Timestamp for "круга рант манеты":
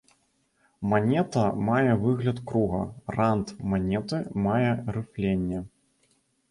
2.51-4.17